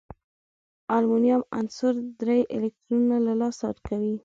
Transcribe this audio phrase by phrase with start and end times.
[0.03, 0.03] د
[0.95, 4.15] المونیم عنصر درې الکترونونه له لاسه ورکوي.